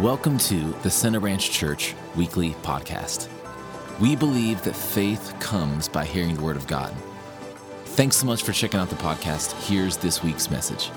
[0.00, 3.28] Welcome to the Center Branch Church Weekly Podcast.
[4.00, 6.92] We believe that faith comes by hearing the Word of God.
[7.84, 9.52] Thanks so much for checking out the podcast.
[9.68, 10.90] Here's this week's message.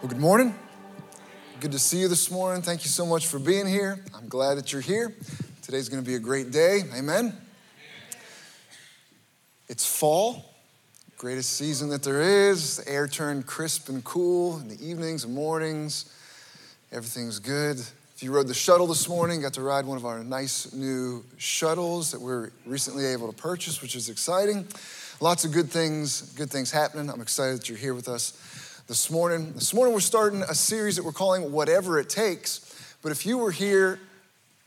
[0.00, 0.54] Well, good morning.
[1.58, 2.62] Good to see you this morning.
[2.62, 3.98] Thank you so much for being here.
[4.14, 5.12] I'm glad that you're here.
[5.62, 6.82] Today's going to be a great day.
[6.96, 7.36] Amen.
[9.68, 10.53] It's fall
[11.16, 12.78] greatest season that there is.
[12.78, 16.12] The air turned crisp and cool in the evenings and mornings.
[16.92, 17.78] Everything's good.
[17.78, 21.24] If you rode the shuttle this morning, got to ride one of our nice new
[21.36, 24.66] shuttles that we're recently able to purchase, which is exciting.
[25.20, 27.08] Lots of good things, good things happening.
[27.10, 29.52] I'm excited that you're here with us this morning.
[29.54, 32.96] This morning we're starting a series that we're calling Whatever It Takes.
[33.02, 33.98] But if you were here,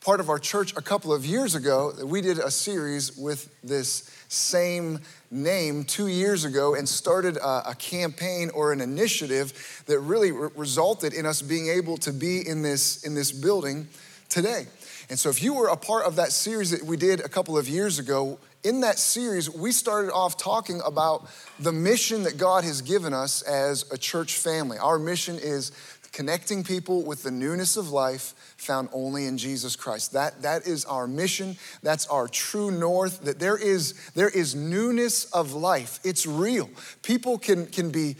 [0.01, 4.09] part of our church a couple of years ago, we did a series with this
[4.29, 10.31] same name two years ago and started a, a campaign or an initiative that really
[10.31, 13.87] re- resulted in us being able to be in this, in this building
[14.29, 14.67] today.
[15.09, 17.57] And so, if you were a part of that series that we did a couple
[17.57, 22.65] of years ago, in that series, we started off talking about the mission that God
[22.65, 24.77] has given us as a church family.
[24.77, 25.71] Our mission is
[26.11, 30.13] connecting people with the newness of life found only in Jesus Christ.
[30.13, 31.57] That, that is our mission.
[31.83, 33.23] That's our true north.
[33.23, 35.99] That there is, there is newness of life.
[36.03, 36.69] It's real.
[37.01, 38.15] People can, can be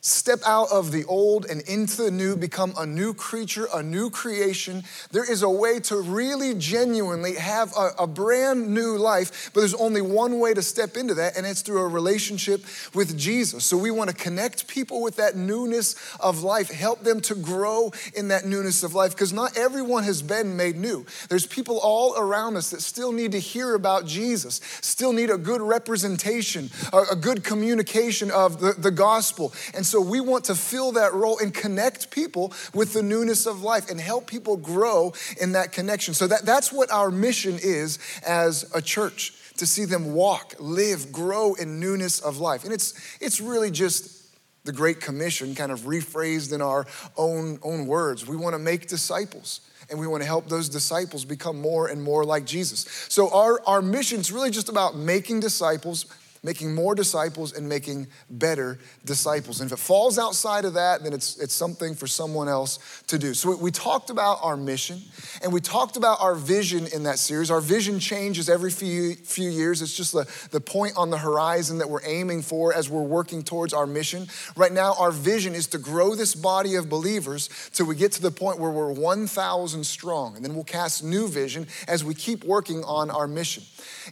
[0.00, 4.10] step out of the old and into the new, become a new creature, a new
[4.10, 4.84] creation.
[5.10, 9.74] There is a way to really genuinely have a, a, brand new life, but there's
[9.74, 13.64] only one way to step into that, and it's through a relationship with Jesus.
[13.64, 17.92] So we want to connect people with that newness of life, help them to grow
[18.14, 21.06] in that newness of life, because not everyone has been made new.
[21.28, 25.38] There's people all around us that still need to hear about Jesus, still need a
[25.38, 29.52] good representation, a, a good communication of the, the gospel.
[29.74, 33.62] And so we want to fill that role and connect people with the newness of
[33.62, 36.14] life and help people grow in that connection.
[36.14, 41.10] So that, that's what our mission is as a church to see them walk, live,
[41.12, 42.64] grow in newness of life.
[42.64, 44.18] And it's, it's really just
[44.64, 48.26] the Great Commission, kind of rephrased in our own, own words.
[48.26, 49.60] We want to make disciples
[49.90, 52.80] and we want to help those disciples become more and more like Jesus.
[53.08, 56.04] So, our, our mission is really just about making disciples
[56.42, 59.60] making more disciples and making better disciples.
[59.60, 62.78] And if it falls outside of that, then it's, it's something for someone else
[63.08, 63.34] to do.
[63.34, 65.00] So we, talked about our mission
[65.42, 67.50] and we talked about our vision in that series.
[67.50, 69.82] Our vision changes every few, few years.
[69.82, 73.42] It's just the, the point on the horizon that we're aiming for as we're working
[73.42, 74.26] towards our mission.
[74.56, 78.22] Right now, our vision is to grow this body of believers till we get to
[78.22, 80.36] the point where we're 1,000 strong.
[80.36, 83.62] And then we'll cast new vision as we keep working on our mission.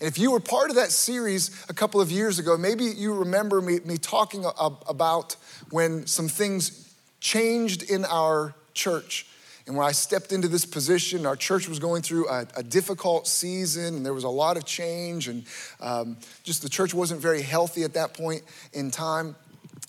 [0.01, 3.15] And if you were part of that series a couple of years ago, maybe you
[3.15, 4.45] remember me, me talking
[4.89, 5.37] about
[5.71, 9.27] when some things changed in our church.
[9.67, 13.27] And when I stepped into this position, our church was going through a, a difficult
[13.27, 15.45] season, and there was a lot of change, and
[15.81, 19.35] um, just the church wasn't very healthy at that point in time.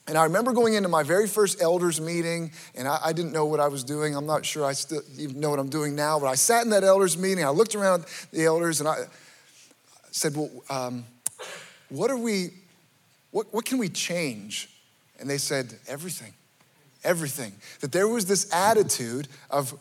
[0.07, 3.45] And I remember going into my very first elders meeting, and I, I, didn't know
[3.45, 4.15] what I was doing.
[4.15, 6.71] I'm not sure I still even know what I'm doing now, but I sat in
[6.71, 7.44] that elders meeting.
[7.44, 9.05] I looked around the elders, and I
[10.11, 11.05] said, Well, um,
[11.89, 12.49] what are we,
[13.31, 14.69] what, what can we change?
[15.19, 16.33] And they said, Everything.
[17.03, 17.53] Everything.
[17.81, 19.73] That there was this attitude of,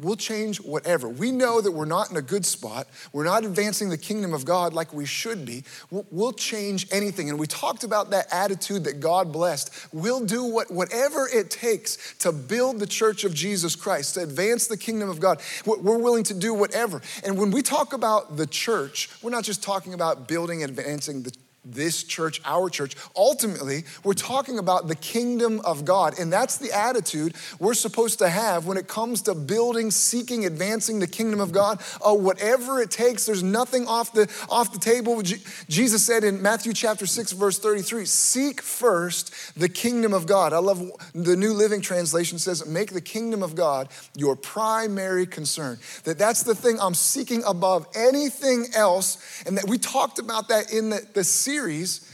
[0.00, 1.08] We'll change whatever.
[1.08, 2.88] We know that we're not in a good spot.
[3.12, 5.62] We're not advancing the kingdom of God like we should be.
[5.90, 7.30] We'll change anything.
[7.30, 9.88] And we talked about that attitude that God blessed.
[9.92, 14.66] We'll do what, whatever it takes to build the church of Jesus Christ, to advance
[14.66, 15.40] the kingdom of God.
[15.64, 17.00] We're willing to do whatever.
[17.24, 21.22] And when we talk about the church, we're not just talking about building and advancing
[21.22, 21.32] the
[21.66, 22.94] this church, our church.
[23.16, 26.18] Ultimately, we're talking about the kingdom of God.
[26.18, 31.00] And that's the attitude we're supposed to have when it comes to building, seeking, advancing
[31.00, 31.80] the kingdom of God.
[32.00, 35.22] Oh, whatever it takes, there's nothing off the, off the table.
[35.68, 40.52] Jesus said in Matthew chapter 6, verse 33, seek first the kingdom of God.
[40.52, 45.78] I love the New Living Translation says, make the kingdom of God your primary concern.
[46.04, 49.42] That that's the thing I'm seeking above anything else.
[49.46, 52.12] And that we talked about that in the, the series series,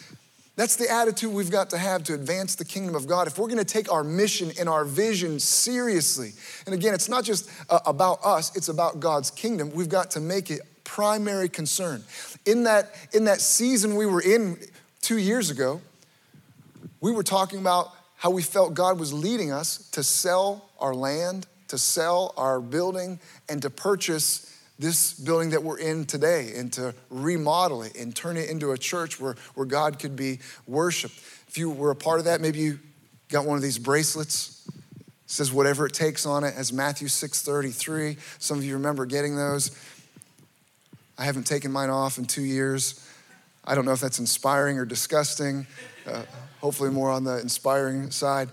[0.54, 3.26] that's the attitude we've got to have to advance the kingdom of God.
[3.26, 6.30] If we're going to take our mission and our vision seriously,
[6.64, 10.20] and again, it's not just uh, about us, it's about God's kingdom, we've got to
[10.20, 12.04] make it primary concern.
[12.46, 14.58] In that, in that season we were in
[15.00, 15.80] two years ago,
[17.00, 21.48] we were talking about how we felt God was leading us to sell our land,
[21.66, 23.18] to sell our building,
[23.48, 24.51] and to purchase
[24.82, 28.78] this building that we're in today and to remodel it and turn it into a
[28.78, 31.14] church where, where God could be worshiped.
[31.48, 32.78] If you were a part of that, maybe you
[33.30, 34.66] got one of these bracelets.
[34.66, 34.74] It
[35.26, 38.18] says whatever it takes on it, as Matthew 6:33.
[38.38, 39.70] Some of you remember getting those.
[41.16, 43.06] I haven't taken mine off in two years.
[43.64, 45.66] I don't know if that's inspiring or disgusting.
[46.06, 46.24] Uh,
[46.60, 48.48] hopefully, more on the inspiring side.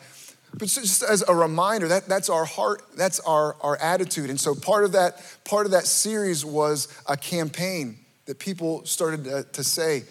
[0.53, 4.29] But just as a reminder, that, that's our heart, that's our, our attitude.
[4.29, 9.23] And so part of that, part of that series was a campaign that people started
[9.25, 10.03] to, to say,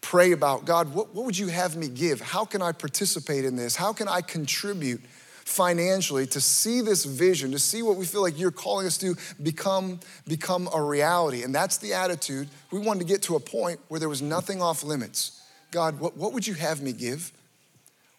[0.00, 2.20] pray about God, what, what would you have me give?
[2.20, 3.76] How can I participate in this?
[3.76, 5.00] How can I contribute
[5.44, 9.14] financially to see this vision, to see what we feel like you're calling us to
[9.42, 11.42] become, become a reality?
[11.42, 12.48] And that's the attitude.
[12.70, 15.42] We wanted to get to a point where there was nothing off limits.
[15.70, 17.32] God, what, what would you have me give?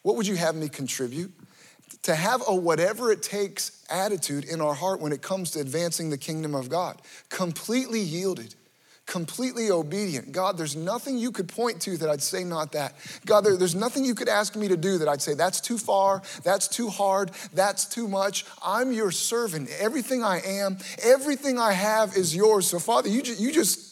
[0.03, 1.31] What would you have me contribute?
[2.03, 6.09] To have a whatever it takes attitude in our heart when it comes to advancing
[6.09, 6.99] the kingdom of God,
[7.29, 8.55] completely yielded,
[9.05, 10.31] completely obedient.
[10.31, 12.95] God, there's nothing you could point to that I'd say not that.
[13.25, 15.77] God, there, there's nothing you could ask me to do that I'd say that's too
[15.77, 18.45] far, that's too hard, that's too much.
[18.63, 19.69] I'm your servant.
[19.79, 22.65] Everything I am, everything I have is yours.
[22.65, 23.90] So, Father, you, you just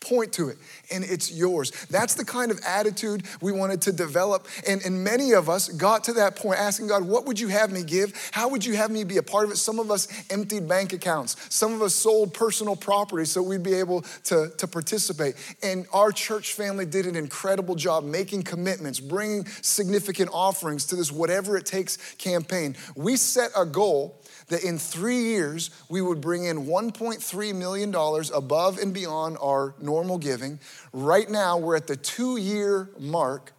[0.00, 0.58] point to it
[0.90, 1.70] and it's yours.
[1.90, 4.46] That's the kind of attitude we wanted to develop.
[4.66, 7.70] And, and many of us got to that point asking God, what would you have
[7.70, 8.12] me give?
[8.32, 9.56] How would you have me be a part of it?
[9.56, 11.36] Some of us emptied bank accounts.
[11.54, 15.34] Some of us sold personal property so we'd be able to, to participate.
[15.62, 21.12] And our church family did an incredible job making commitments, bringing significant offerings to this
[21.12, 22.76] whatever it takes campaign.
[22.96, 24.19] We set a goal
[24.50, 27.94] that in three years we would bring in $1.3 million
[28.34, 30.60] above and beyond our normal giving.
[30.92, 33.52] Right now, we're at the two year mark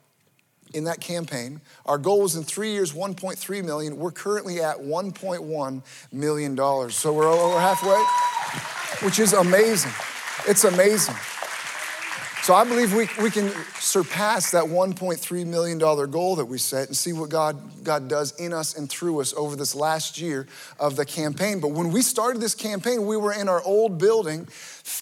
[0.74, 1.60] in that campaign.
[1.86, 3.98] Our goal was in three years, 1.3 million.
[3.98, 6.96] We're currently at 1.1 million dollars.
[6.96, 8.04] So we're over halfway,
[9.06, 9.92] which is amazing.
[10.48, 11.16] It's amazing.
[12.44, 16.98] So I believe we, we can surpass that $1.3 million goal that we set and
[16.98, 20.48] see what God, God does in us and through us over this last year
[20.80, 21.60] of the campaign.
[21.60, 24.48] But when we started this campaign, we were in our old building,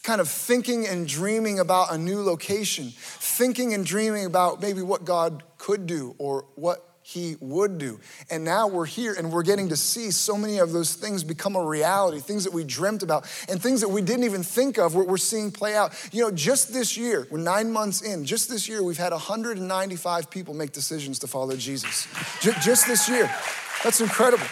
[0.04, 5.06] kind of thinking and dreaming about a new location, thinking and dreaming about maybe what
[5.06, 8.00] God could do or what he would do.
[8.30, 11.56] And now we're here and we're getting to see so many of those things become
[11.56, 14.94] a reality, things that we dreamt about, and things that we didn't even think of,
[14.94, 15.92] what we're seeing play out.
[16.12, 20.30] You know, just this year, we're nine months in, just this year, we've had 195
[20.30, 22.08] people make decisions to follow Jesus.
[22.42, 23.28] Just this year.
[23.84, 24.46] That's incredible.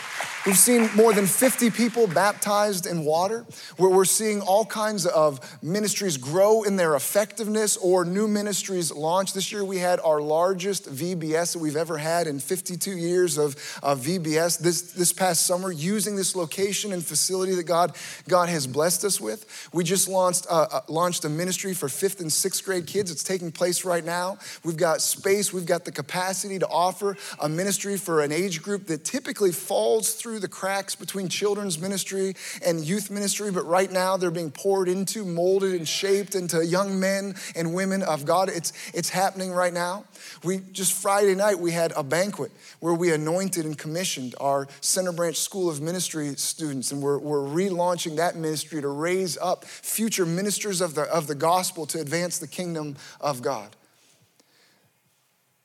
[0.47, 3.45] We've seen more than 50 people baptized in water,
[3.75, 9.33] where we're seeing all kinds of ministries grow in their effectiveness or new ministries launch.
[9.33, 13.55] This year we had our largest VBS that we've ever had in 52 years of,
[13.83, 17.93] of VBS this, this past summer, using this location and facility that God,
[18.29, 19.69] God has blessed us with.
[19.73, 23.11] We just launched, uh, uh, launched a ministry for fifth and sixth grade kids.
[23.11, 24.37] It's taking place right now.
[24.63, 28.85] We've got space, we've got the capacity to offer a ministry for an age group
[28.85, 34.15] that typically falls through the cracks between children's ministry and youth ministry, but right now
[34.15, 38.47] they're being poured into, molded, and shaped into young men and women of God.
[38.47, 40.05] It's, it's happening right now.
[40.43, 45.11] We just Friday night we had a banquet where we anointed and commissioned our Center
[45.11, 50.27] Branch School of Ministry students, and we're, we're relaunching that ministry to raise up future
[50.27, 53.76] ministers of the, of the gospel to advance the kingdom of God.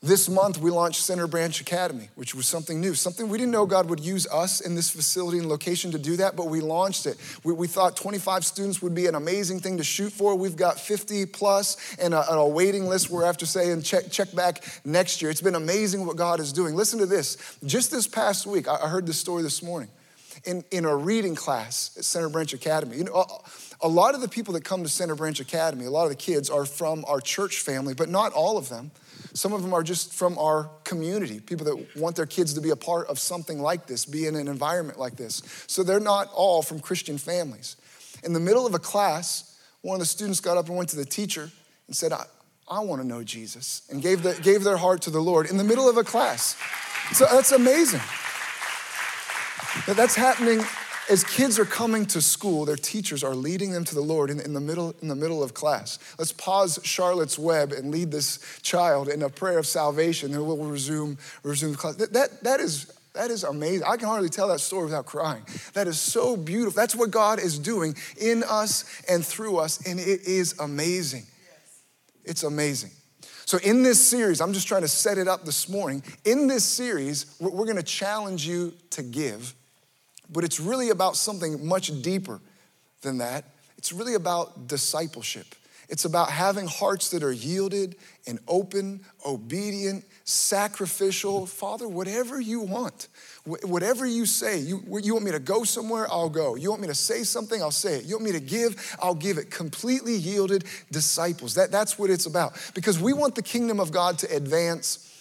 [0.05, 3.67] This month, we launched Center Branch Academy, which was something new, something we didn't know
[3.67, 7.07] God would use us in this facility and location to do that, but we launched
[7.07, 7.17] it.
[7.45, 10.35] We, we thought 25 students would be an amazing thing to shoot for.
[10.35, 14.65] We've got 50 plus and a, a waiting list we're after saying check, check back
[14.85, 15.31] next year.
[15.31, 16.75] It's been amazing what God is doing.
[16.75, 17.57] Listen to this.
[17.65, 19.89] Just this past week, I, I heard this story this morning
[20.45, 22.97] in, in a reading class at Center Branch Academy.
[22.97, 23.25] You know, uh,
[23.83, 26.17] a, lot of the people that come to Center Branch Academy, a lot of the
[26.17, 28.91] kids are from our church family, but not all of them.
[29.35, 32.71] Some of them are just from our community, people that want their kids to be
[32.71, 35.43] a part of something like this, be in an environment like this.
[35.67, 37.77] So they're not all from Christian families.
[38.25, 40.97] In the middle of a class, one of the students got up and went to
[40.97, 41.51] the teacher
[41.87, 42.25] and said, I,
[42.69, 45.57] I want to know Jesus, and gave, the, gave their heart to the Lord in
[45.57, 46.57] the middle of a class.
[47.13, 48.01] So that's amazing.
[49.87, 50.63] That that's happening
[51.11, 54.41] as kids are coming to school, their teachers are leading them to the Lord in,
[54.41, 55.99] in, the, middle, in the middle of class.
[56.19, 60.57] Let's pause Charlotte's Web and lead this child in a prayer of salvation, and we'll
[60.59, 61.97] resume, resume the class.
[61.97, 63.85] That, that, that, is, that is amazing.
[63.87, 65.43] I can hardly tell that story without crying.
[65.75, 66.77] That is so beautiful.
[66.77, 71.27] That's what God is doing in us and through us, and it is amazing.
[72.25, 72.91] It's amazing.
[73.45, 76.03] So, in this series, I'm just trying to set it up this morning.
[76.25, 79.55] In this series, we're, we're going to challenge you to give
[80.33, 82.41] but it's really about something much deeper
[83.03, 83.45] than that.
[83.77, 85.55] It's really about discipleship.
[85.89, 87.97] It's about having hearts that are yielded
[88.27, 91.45] and open, obedient, sacrificial.
[91.45, 93.09] Father, whatever you want,
[93.45, 96.55] whatever you say, you, you want me to go somewhere, I'll go.
[96.55, 98.05] You want me to say something, I'll say it.
[98.07, 99.51] You want me to give, I'll give it.
[99.51, 101.55] Completely yielded disciples.
[101.57, 102.55] That, that's what it's about.
[102.75, 105.12] Because we want the kingdom of God to advance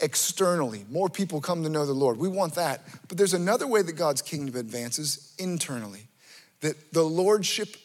[0.00, 0.84] externally.
[0.90, 2.18] More people come to know the Lord.
[2.18, 2.82] We want that.
[3.08, 6.08] But there's another way that God's kingdom advances internally.
[6.60, 7.76] That the lordship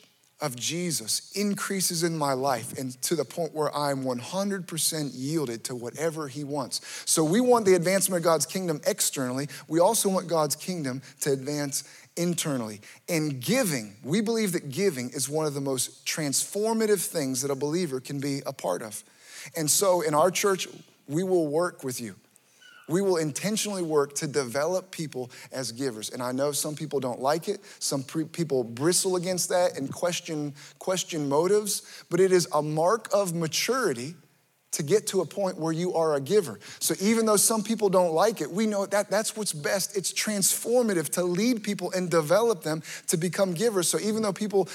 [0.41, 5.75] of Jesus increases in my life and to the point where I'm 100% yielded to
[5.75, 6.81] whatever he wants.
[7.05, 9.47] So we want the advancement of God's kingdom externally.
[9.69, 11.85] We also want God's kingdom to advance
[12.17, 12.81] internally.
[13.07, 17.55] And giving, we believe that giving is one of the most transformative things that a
[17.55, 19.01] believer can be a part of.
[19.55, 20.67] And so in our church,
[21.07, 22.15] we will work with you.
[22.89, 26.09] We will intentionally work to develop people as givers.
[26.09, 27.61] And I know some people don't like it.
[27.79, 33.07] Some pre- people bristle against that and question, question motives, but it is a mark
[33.13, 34.15] of maturity
[34.73, 36.59] to get to a point where you are a giver.
[36.79, 39.95] So even though some people don't like it, we know that that's what's best.
[39.95, 43.87] It's transformative to lead people and develop them to become givers.
[43.87, 44.67] So even though people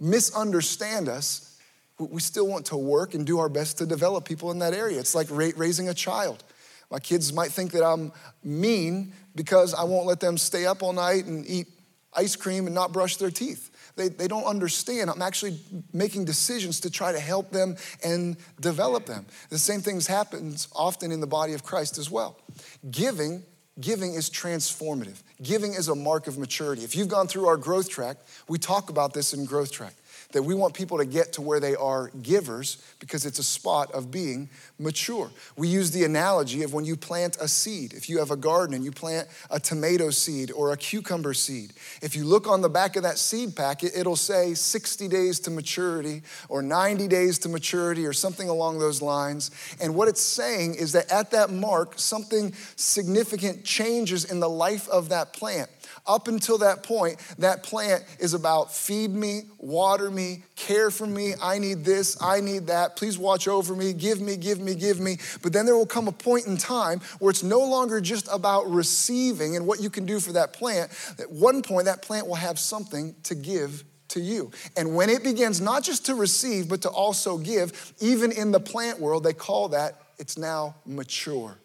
[0.00, 1.51] misunderstand us,
[1.98, 4.98] we still want to work and do our best to develop people in that area.
[4.98, 6.42] It's like raising a child.
[6.90, 8.12] My kids might think that I'm
[8.44, 11.68] mean because I won't let them stay up all night and eat
[12.12, 13.70] ice cream and not brush their teeth.
[13.96, 15.10] They, they don't understand.
[15.10, 15.58] I'm actually
[15.92, 19.26] making decisions to try to help them and develop them.
[19.50, 22.38] The same things happens often in the body of Christ as well.
[22.90, 23.42] Giving,
[23.80, 25.22] giving is transformative.
[25.42, 26.84] Giving is a mark of maturity.
[26.84, 28.16] If you've gone through our growth track,
[28.48, 29.94] we talk about this in growth track
[30.32, 33.92] that we want people to get to where they are givers because it's a spot
[33.92, 34.48] of being
[34.78, 35.30] mature.
[35.56, 37.92] We use the analogy of when you plant a seed.
[37.92, 41.72] If you have a garden and you plant a tomato seed or a cucumber seed,
[42.00, 45.50] if you look on the back of that seed packet, it'll say 60 days to
[45.50, 49.50] maturity or 90 days to maturity or something along those lines.
[49.80, 54.88] And what it's saying is that at that mark, something significant changes in the life
[54.88, 55.68] of that plant.
[56.04, 61.34] Up until that point, that plant is about feed me, water me, care for me.
[61.40, 62.96] I need this, I need that.
[62.96, 65.18] Please watch over me, give me, give me, give me.
[65.42, 68.68] But then there will come a point in time where it's no longer just about
[68.68, 70.90] receiving and what you can do for that plant.
[71.20, 74.50] At one point, that plant will have something to give to you.
[74.76, 78.60] And when it begins not just to receive, but to also give, even in the
[78.60, 81.56] plant world, they call that it's now mature.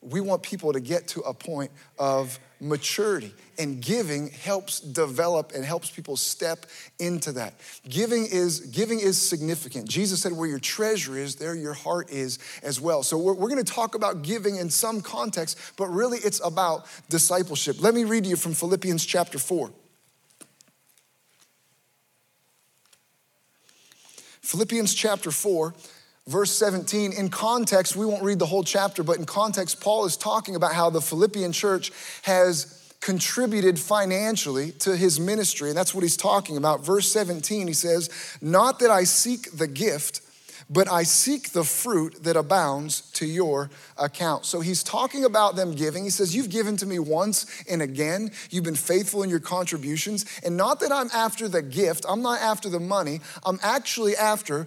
[0.00, 3.32] We want people to get to a point of maturity.
[3.58, 6.66] And giving helps develop and helps people step
[6.98, 7.54] into that.
[7.88, 9.88] Giving is, giving is significant.
[9.88, 13.02] Jesus said, Where your treasure is, there your heart is as well.
[13.02, 16.86] So we're, we're going to talk about giving in some context, but really it's about
[17.08, 17.80] discipleship.
[17.80, 19.70] Let me read to you from Philippians chapter 4.
[24.42, 25.74] Philippians chapter 4
[26.26, 30.16] verse 17, in context, we won't read the whole chapter, but in context, Paul is
[30.16, 31.92] talking about how the Philippian church
[32.22, 35.68] has contributed financially to his ministry.
[35.68, 36.84] And that's what he's talking about.
[36.84, 40.22] Verse 17, he says, Not that I seek the gift,
[40.68, 44.44] but I seek the fruit that abounds to your account.
[44.44, 46.02] So he's talking about them giving.
[46.02, 48.32] He says, You've given to me once and again.
[48.50, 50.24] You've been faithful in your contributions.
[50.44, 53.20] And not that I'm after the gift, I'm not after the money.
[53.44, 54.66] I'm actually after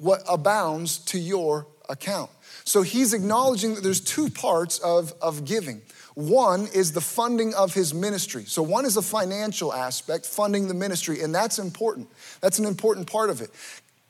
[0.00, 2.30] what abounds to your account.
[2.64, 5.82] So he's acknowledging that there's two parts of, of giving.
[6.14, 8.44] One is the funding of his ministry.
[8.44, 12.08] So, one is a financial aspect, funding the ministry, and that's important.
[12.40, 13.50] That's an important part of it.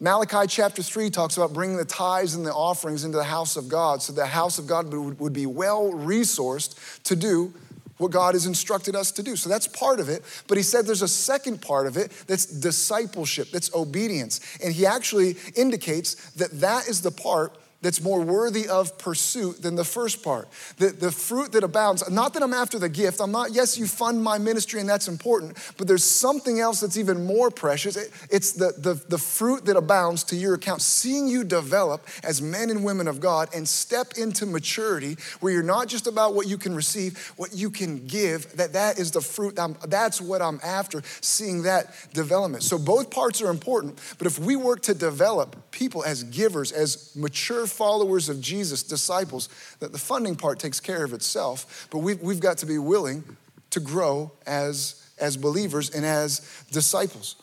[0.00, 3.68] Malachi chapter 3 talks about bringing the tithes and the offerings into the house of
[3.68, 7.52] God so the house of God would be well resourced to do
[8.00, 9.36] what God has instructed us to do.
[9.36, 10.24] So that's part of it.
[10.48, 14.40] But he said there's a second part of it that's discipleship, that's obedience.
[14.64, 19.74] And he actually indicates that that is the part that's more worthy of pursuit than
[19.74, 20.48] the first part.
[20.76, 23.86] The, the fruit that abounds, not that I'm after the gift, I'm not, yes, you
[23.86, 27.96] fund my ministry and that's important, but there's something else that's even more precious.
[27.96, 32.42] It, it's the, the, the fruit that abounds to your account, seeing you develop as
[32.42, 36.46] men and women of God and step into maturity where you're not just about what
[36.46, 40.42] you can receive, what you can give, that that is the fruit, I'm, that's what
[40.42, 42.62] I'm after, seeing that development.
[42.62, 47.14] So both parts are important, but if we work to develop people as givers, as
[47.16, 49.48] mature followers of Jesus, disciples,
[49.78, 53.24] that the funding part takes care of itself, but we've, we've got to be willing
[53.70, 57.36] to grow as, as believers and as disciples.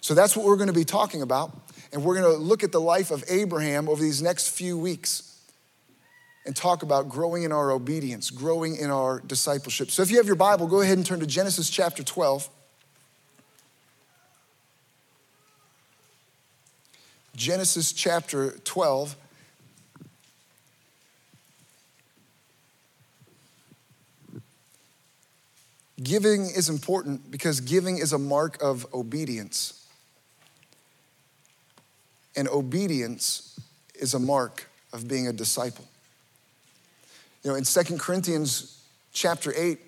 [0.00, 1.56] So that's what we're going to be talking about.
[1.92, 5.28] And we're going to look at the life of Abraham over these next few weeks
[6.44, 9.90] and talk about growing in our obedience, growing in our discipleship.
[9.90, 12.48] So if you have your Bible, go ahead and turn to Genesis chapter 12.
[17.36, 19.14] Genesis chapter 12.
[26.02, 29.86] Giving is important because giving is a mark of obedience.
[32.36, 33.58] And obedience
[33.96, 35.84] is a mark of being a disciple.
[37.42, 38.80] You know, in Second Corinthians
[39.12, 39.80] chapter 8,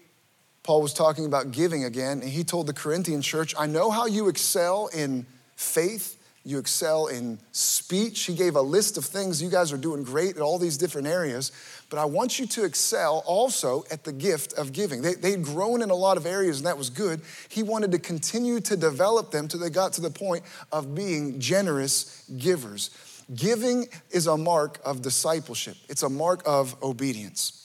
[0.62, 4.06] Paul was talking about giving again, and he told the Corinthian church, I know how
[4.06, 5.26] you excel in
[5.56, 6.19] faith
[6.50, 8.24] you excel in speech.
[8.24, 9.42] He gave a list of things.
[9.42, 11.52] You guys are doing great at all these different areas.
[11.88, 15.02] But I want you to excel also at the gift of giving.
[15.02, 17.20] They, they'd grown in a lot of areas, and that was good.
[17.48, 20.42] He wanted to continue to develop them till they got to the point
[20.72, 22.90] of being generous givers.
[23.34, 27.56] Giving is a mark of discipleship, it's a mark of obedience.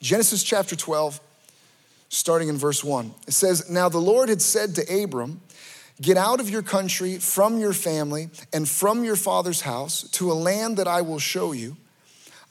[0.00, 1.20] Genesis chapter 12,
[2.08, 5.40] starting in verse 1, it says, Now the Lord had said to Abram,
[6.00, 10.34] Get out of your country, from your family, and from your father's house to a
[10.34, 11.76] land that I will show you.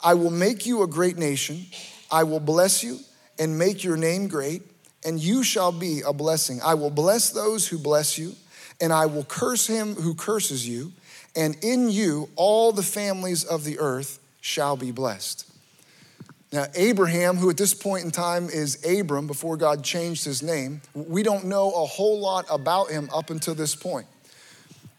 [0.02, 1.66] I will make you a great nation.
[2.10, 2.98] I will bless you
[3.38, 4.62] and make your name great,
[5.04, 6.60] and you shall be a blessing.
[6.62, 8.34] I will bless those who bless you,
[8.80, 10.92] and I will curse him who curses you,
[11.34, 15.47] and in you all the families of the earth shall be blessed.
[16.50, 20.80] Now, Abraham, who at this point in time is Abram before God changed his name,
[20.94, 24.06] we don't know a whole lot about him up until this point.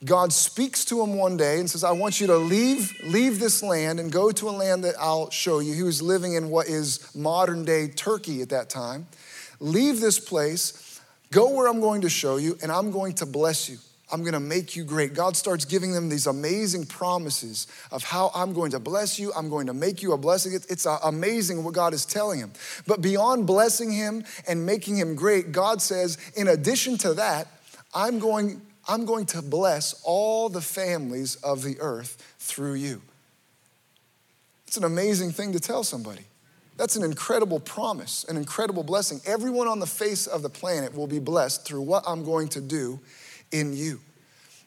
[0.06, 3.62] God speaks to him one day and says, I want you to leave, leave this
[3.62, 5.74] land and go to a land that I'll show you.
[5.74, 9.08] He was living in what is modern day Turkey at that time.
[9.60, 11.01] Leave this place,
[11.32, 13.77] go where I'm going to show you, and I'm going to bless you.
[14.12, 15.13] I'm gonna make you great.
[15.13, 19.50] God starts giving them these amazing promises of how I'm going to bless you, I'm
[19.50, 20.54] going to make you a blessing.
[20.54, 22.51] It's uh, amazing what God is telling him.
[22.88, 27.48] But beyond blessing him and making him great, God says, in addition to that,
[27.94, 33.01] I'm going, I'm going to bless all the families of the earth through you.
[34.68, 36.25] It's an amazing thing to tell somebody.
[36.78, 39.20] That's an incredible promise, an incredible blessing.
[39.25, 42.62] Everyone on the face of the planet will be blessed through what I'm going to
[42.62, 43.00] do
[43.51, 43.99] in you.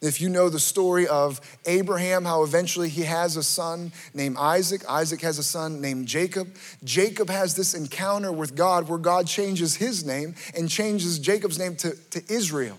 [0.02, 4.82] If you know the story of Abraham, how eventually he has a son named Isaac,
[4.88, 6.56] Isaac has a son named Jacob.
[6.82, 11.76] Jacob has this encounter with God where God changes his name and changes Jacob's name
[11.76, 12.78] to, to Israel.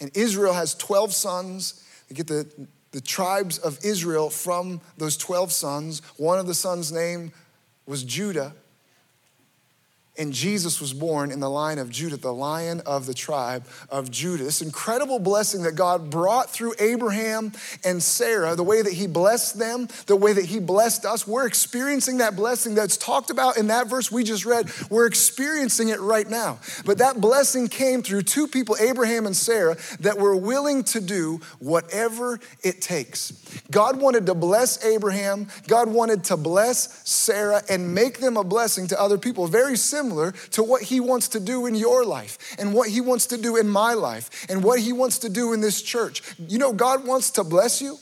[0.00, 1.84] And Israel has 12 sons.
[2.08, 2.50] They get the,
[2.90, 6.02] the tribes of Israel from those 12 sons.
[6.16, 7.30] One of the sons' name
[7.86, 8.52] was Judah,
[10.18, 14.10] and Jesus was born in the line of Judah, the lion of the tribe of
[14.10, 14.42] Judah.
[14.42, 17.52] This incredible blessing that God brought through Abraham
[17.84, 21.26] and Sarah, the way that He blessed them, the way that He blessed us.
[21.26, 24.70] We're experiencing that blessing that's talked about in that verse we just read.
[24.90, 26.58] We're experiencing it right now.
[26.84, 31.40] But that blessing came through two people, Abraham and Sarah, that were willing to do
[31.60, 33.32] whatever it takes.
[33.70, 38.88] God wanted to bless Abraham, God wanted to bless Sarah and make them a blessing
[38.88, 39.46] to other people.
[39.46, 43.00] Very similar similar to what He wants to do in your life and what He
[43.00, 46.22] wants to do in my life and what He wants to do in this church.
[46.38, 47.98] You know, God wants to bless you.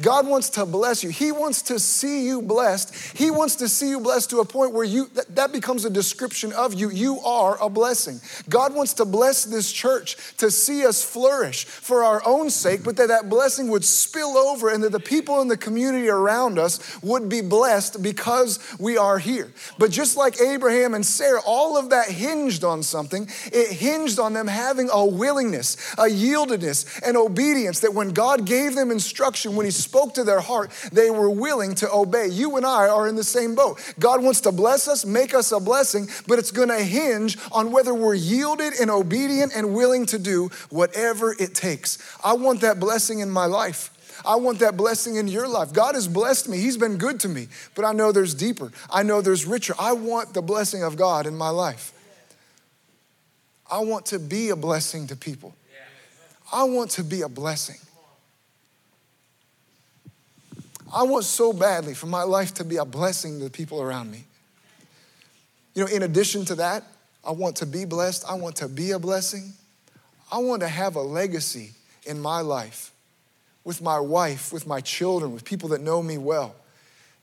[0.00, 1.10] God wants to bless you.
[1.10, 2.94] He wants to see you blessed.
[3.16, 5.90] He wants to see you blessed to a point where you that, that becomes a
[5.90, 6.90] description of you.
[6.90, 8.20] You are a blessing.
[8.48, 12.96] God wants to bless this church to see us flourish for our own sake, but
[12.96, 17.00] that that blessing would spill over and that the people in the community around us
[17.02, 19.52] would be blessed because we are here.
[19.78, 23.28] But just like Abraham and Sarah, all of that hinged on something.
[23.52, 28.74] It hinged on them having a willingness, a yieldedness, and obedience that when God gave
[28.74, 32.26] them instruction, when He spoke to their heart, they were willing to obey.
[32.28, 33.80] You and I are in the same boat.
[33.98, 37.72] God wants to bless us, make us a blessing, but it's going to hinge on
[37.72, 41.98] whether we're yielded and obedient and willing to do whatever it takes.
[42.22, 43.94] I want that blessing in my life.
[44.26, 45.72] I want that blessing in your life.
[45.72, 46.58] God has blessed me.
[46.58, 48.72] He's been good to me, but I know there's deeper.
[48.90, 49.74] I know there's richer.
[49.78, 51.92] I want the blessing of God in my life.
[53.70, 55.54] I want to be a blessing to people.
[56.52, 57.76] I want to be a blessing.
[60.92, 64.10] I want so badly for my life to be a blessing to the people around
[64.10, 64.24] me.
[65.74, 66.84] You know, in addition to that,
[67.24, 68.24] I want to be blessed.
[68.28, 69.52] I want to be a blessing.
[70.32, 71.72] I want to have a legacy
[72.06, 72.92] in my life
[73.64, 76.54] with my wife, with my children, with people that know me well.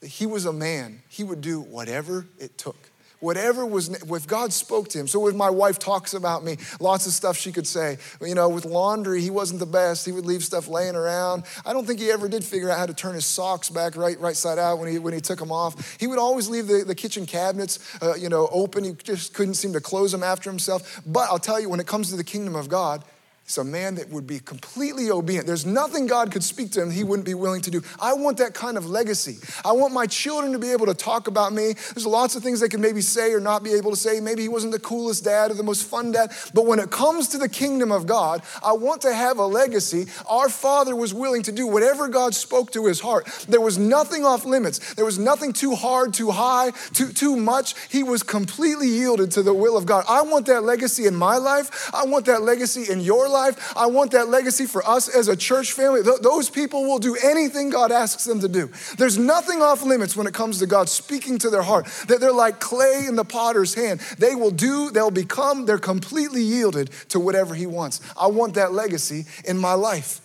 [0.02, 2.78] That he was a man, he would do whatever it took
[3.20, 5.08] whatever was, if God spoke to him.
[5.08, 7.98] So when my wife talks about me, lots of stuff she could say.
[8.22, 10.06] You know, with laundry, he wasn't the best.
[10.06, 11.44] He would leave stuff laying around.
[11.66, 14.20] I don't think he ever did figure out how to turn his socks back right,
[14.20, 15.98] right side out when he, when he took them off.
[16.00, 18.84] He would always leave the, the kitchen cabinets, uh, you know, open.
[18.84, 21.02] He just couldn't seem to close them after himself.
[21.06, 23.04] But I'll tell you, when it comes to the kingdom of God,
[23.46, 25.46] He's a man that would be completely obedient.
[25.46, 27.84] There's nothing God could speak to him he wouldn't be willing to do.
[28.00, 29.38] I want that kind of legacy.
[29.64, 31.74] I want my children to be able to talk about me.
[31.94, 34.20] There's lots of things they can maybe say or not be able to say.
[34.20, 36.32] Maybe he wasn't the coolest dad or the most fun dad.
[36.56, 40.08] But when it comes to the kingdom of God, I want to have a legacy.
[40.28, 43.28] Our father was willing to do whatever God spoke to his heart.
[43.48, 44.96] There was nothing off limits.
[44.96, 47.76] There was nothing too hard, too high, too, too much.
[47.90, 50.04] He was completely yielded to the will of God.
[50.10, 51.92] I want that legacy in my life.
[51.94, 53.74] I want that legacy in your life life.
[53.76, 56.02] I want that legacy for us as a church family.
[56.04, 58.72] Th- those people will do anything God asks them to do.
[58.98, 61.86] There's nothing off limits when it comes to God speaking to their heart.
[62.08, 64.00] That they're like clay in the potter's hand.
[64.18, 68.02] They will do, they'll become, they're completely yielded to whatever He wants.
[68.20, 70.22] I want that legacy in my life.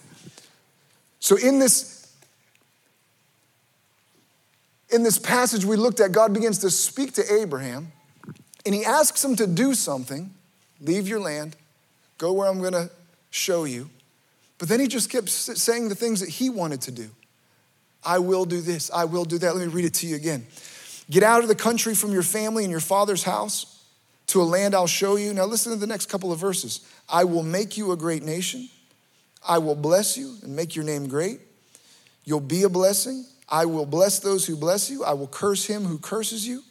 [1.19, 1.97] So in this
[4.93, 7.93] in this passage we looked at, God begins to speak to Abraham
[8.67, 10.35] and he asks him to do something
[10.81, 11.57] leave your land,
[12.19, 12.91] go where I'm going to
[13.31, 13.91] show you.
[14.59, 17.09] But then he just kept saying the things that he wanted to do.
[18.05, 19.55] I will do this, I will do that.
[19.55, 20.47] Let me read it to you again.
[21.11, 23.83] Get out of the country from your family and your father's house
[24.29, 25.35] to a land I'll show you.
[25.35, 26.87] Now, listen to the next couple of verses.
[27.09, 28.69] I will make you a great nation.
[29.47, 31.41] I will bless you and make your name great.
[32.25, 33.25] You'll be a blessing.
[33.49, 35.03] I will bless those who bless you.
[35.03, 36.63] I will curse him who curses you.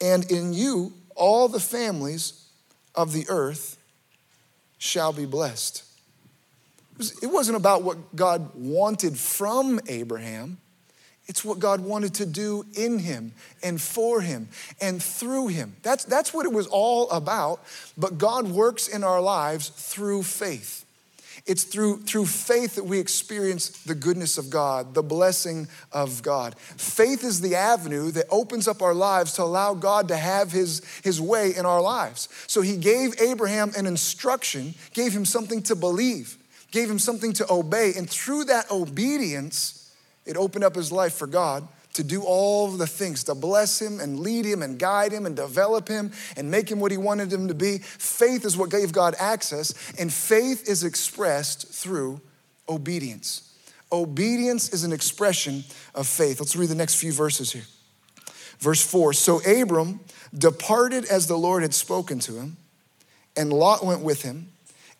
[0.00, 2.46] And in you, all the families
[2.94, 3.76] of the earth
[4.80, 5.84] shall be blessed.
[7.22, 10.58] It wasn't about what God wanted from Abraham.
[11.26, 14.48] It's what God wanted to do in him and for him
[14.80, 15.76] and through him.
[15.82, 17.62] That's, that's what it was all about.
[17.96, 20.84] But God works in our lives through faith.
[21.46, 26.58] It's through, through faith that we experience the goodness of God, the blessing of God.
[26.58, 30.82] Faith is the avenue that opens up our lives to allow God to have his,
[31.02, 32.28] his way in our lives.
[32.46, 36.36] So he gave Abraham an instruction, gave him something to believe,
[36.70, 37.94] gave him something to obey.
[37.96, 39.92] And through that obedience,
[40.26, 44.00] it opened up his life for God to do all the things, to bless him
[44.00, 47.32] and lead him and guide him and develop him and make him what he wanted
[47.32, 47.78] him to be.
[47.78, 52.20] Faith is what gave God access, and faith is expressed through
[52.68, 53.52] obedience.
[53.92, 56.38] Obedience is an expression of faith.
[56.38, 57.64] Let's read the next few verses here.
[58.60, 60.00] Verse 4 So Abram
[60.36, 62.56] departed as the Lord had spoken to him,
[63.36, 64.52] and Lot went with him.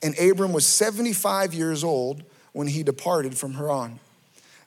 [0.02, 2.22] And Abram was 75 years old
[2.52, 4.00] when he departed from Haran.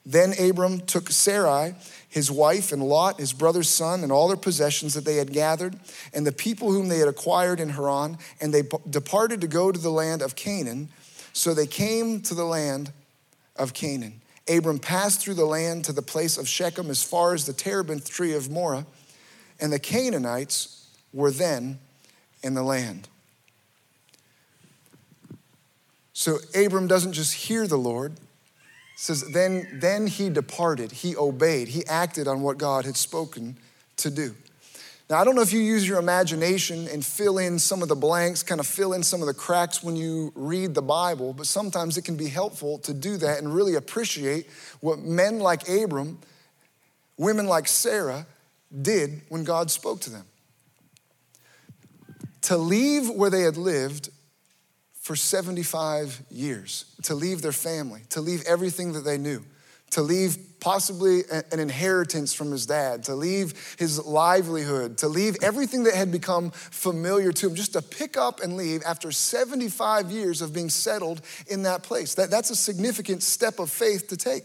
[0.06, 1.74] Then Abram took Sarai,
[2.08, 5.76] his wife, and Lot, his brother's son, and all their possessions that they had gathered,
[6.12, 9.80] and the people whom they had acquired in Haran, and they departed to go to
[9.80, 10.90] the land of Canaan.
[11.32, 12.92] So they came to the land
[13.56, 14.20] of Canaan.
[14.48, 18.10] Abram passed through the land to the place of Shechem as far as the terebinth
[18.10, 18.84] tree of Moreh,
[19.58, 21.78] and the Canaanites were then
[22.42, 23.08] in the land.
[26.12, 28.12] So Abram doesn't just hear the Lord,
[28.96, 33.56] says, then, then he departed, he obeyed, he acted on what God had spoken
[33.96, 34.34] to do.
[35.10, 37.96] Now, I don't know if you use your imagination and fill in some of the
[37.96, 41.46] blanks, kind of fill in some of the cracks when you read the Bible, but
[41.46, 44.46] sometimes it can be helpful to do that and really appreciate
[44.80, 46.18] what men like Abram,
[47.18, 48.26] women like Sarah
[48.80, 50.24] did when God spoke to them.
[52.42, 54.08] To leave where they had lived
[55.04, 59.44] for 75 years to leave their family, to leave everything that they knew,
[59.90, 65.84] to leave possibly an inheritance from his dad, to leave his livelihood, to leave everything
[65.84, 70.40] that had become familiar to him, just to pick up and leave after 75 years
[70.40, 72.14] of being settled in that place.
[72.14, 74.44] That, that's a significant step of faith to take.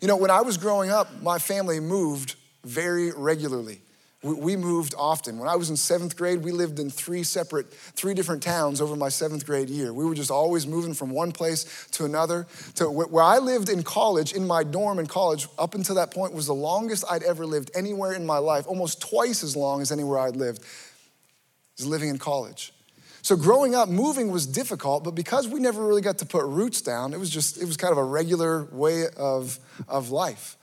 [0.00, 3.80] You know, when I was growing up, my family moved very regularly.
[4.22, 5.38] We moved often.
[5.38, 8.94] When I was in seventh grade, we lived in three separate, three different towns over
[8.94, 9.94] my seventh grade year.
[9.94, 12.46] We were just always moving from one place to another.
[12.74, 16.34] To where I lived in college, in my dorm in college, up until that point
[16.34, 19.90] was the longest I'd ever lived anywhere in my life, almost twice as long as
[19.90, 20.62] anywhere I'd lived,
[21.78, 22.74] was living in college.
[23.22, 26.82] So growing up, moving was difficult, but because we never really got to put roots
[26.82, 30.58] down, it was just, it was kind of a regular way of, of life.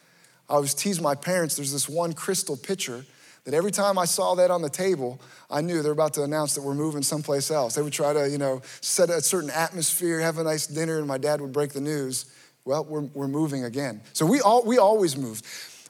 [0.48, 3.04] I always tease my parents, there's this one crystal pitcher
[3.48, 6.54] that every time I saw that on the table, I knew they're about to announce
[6.56, 7.76] that we're moving someplace else.
[7.76, 11.08] They would try to, you know, set a certain atmosphere, have a nice dinner, and
[11.08, 12.26] my dad would break the news.
[12.66, 14.02] Well, we're, we're moving again.
[14.12, 15.46] So we, all, we always moved.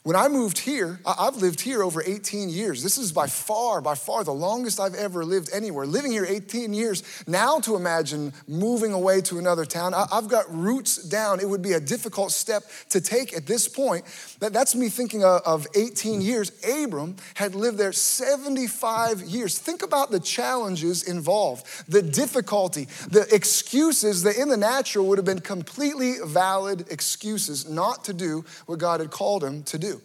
[0.08, 2.82] When I moved here, I've lived here over 18 years.
[2.82, 5.86] This is by far, by far the longest I've ever lived anywhere.
[5.86, 10.96] Living here 18 years, now to imagine moving away to another town, I've got roots
[10.96, 11.42] down.
[11.42, 14.06] It would be a difficult step to take at this point.
[14.40, 16.54] That's me thinking of 18 years.
[16.64, 19.60] Abram had lived there 75 years.
[19.60, 25.26] Think about the challenges involved, the difficulty, the excuses that in the natural would have
[25.26, 29.97] been completely valid excuses not to do what God had called him to do.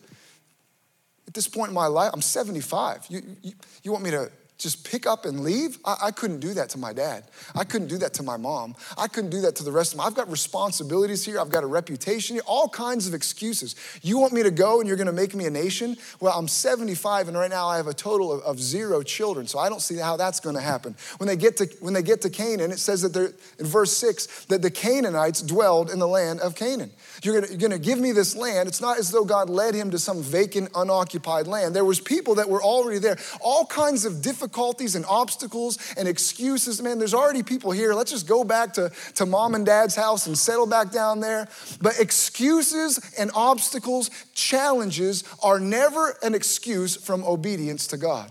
[1.33, 3.07] At this point in my life, I'm 75.
[3.09, 4.31] You, you, you want me to
[4.63, 5.79] just pick up and leave?
[5.85, 7.25] I, I, couldn't do that to my dad.
[7.55, 8.77] I couldn't do that to my mom.
[8.97, 10.07] I couldn't do that to the rest of them.
[10.07, 11.41] I've got responsibilities here.
[11.41, 13.75] I've got a reputation here, all kinds of excuses.
[14.03, 15.97] You want me to go and you're going to make me a nation?
[16.21, 19.59] Well, I'm 75 and right now I have a total of, of zero children, so
[19.59, 20.95] I don't see how that's going to happen.
[21.19, 23.97] When they get to when they get to Canaan, it says that they're in verse
[23.97, 26.91] 6 that the Canaanites dwelled in the land of Canaan.
[27.23, 28.69] You're going to give me this land.
[28.69, 31.75] It's not as though God led him to some vacant, unoccupied land.
[31.75, 33.17] There was people that were already there.
[33.41, 36.83] All kinds of difficulties and obstacles and excuses.
[36.83, 37.95] Man, there's already people here.
[37.95, 41.49] Let's just go back to, to mom and dad's house and settle back down there.
[41.81, 48.31] But excuses and obstacles, challenges are never an excuse from obedience to God.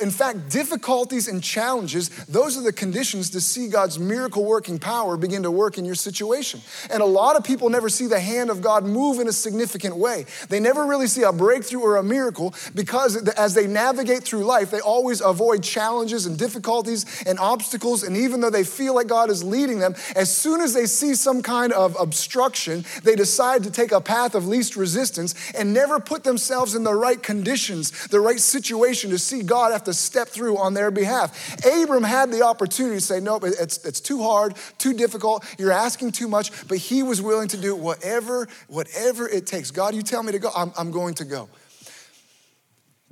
[0.00, 5.16] In fact, difficulties and challenges, those are the conditions to see God's miracle working power
[5.16, 6.60] begin to work in your situation.
[6.90, 9.96] And a lot of people never see the hand of God move in a significant
[9.96, 10.26] way.
[10.48, 14.70] They never really see a breakthrough or a miracle because as they navigate through life,
[14.70, 18.02] they always avoid challenges and difficulties and obstacles.
[18.02, 21.14] And even though they feel like God is leading them, as soon as they see
[21.14, 26.00] some kind of obstruction, they decide to take a path of least resistance and never
[26.00, 29.94] put themselves in the right conditions, the right situation to see God God have to
[29.94, 31.64] step through on their behalf.
[31.64, 36.12] Abram had the opportunity to say, Nope, it's, it's too hard, too difficult, you're asking
[36.12, 39.70] too much, but he was willing to do whatever, whatever it takes.
[39.70, 41.48] God, you tell me to go, I'm, I'm going to go.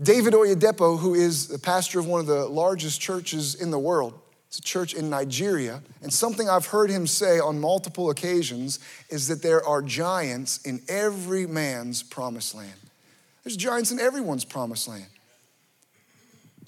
[0.01, 4.19] David Oyedepo, who is the pastor of one of the largest churches in the world,
[4.49, 9.29] it's a church in Nigeria, and something I've heard him say on multiple occasions is
[9.29, 12.73] that there are giants in every man's promised land.
[13.45, 15.07] There's giants in everyone's promised land.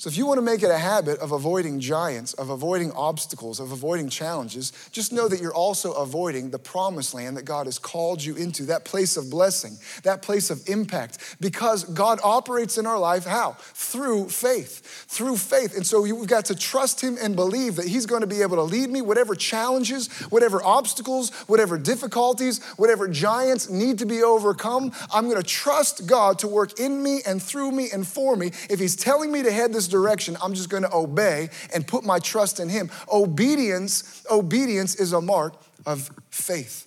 [0.01, 3.61] So, if you want to make it a habit of avoiding giants, of avoiding obstacles,
[3.61, 7.79] of avoiding challenges, just know that you're also avoiding the promised land that God has
[7.79, 12.87] called you into, that place of blessing, that place of impact, because God operates in
[12.87, 13.59] our life how?
[13.75, 14.81] Through faith.
[15.07, 15.77] Through faith.
[15.77, 18.57] And so, we've got to trust Him and believe that He's going to be able
[18.57, 24.93] to lead me, whatever challenges, whatever obstacles, whatever difficulties, whatever giants need to be overcome.
[25.13, 28.53] I'm going to trust God to work in me and through me and for me.
[28.71, 32.05] If He's telling me to head this direction, I'm just going to obey and put
[32.05, 32.91] my trust in him.
[33.13, 35.55] Obedience, obedience is a mark
[35.87, 36.87] of faith.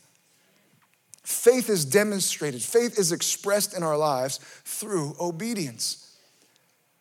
[1.24, 6.18] Faith is demonstrated, faith is expressed in our lives through obedience.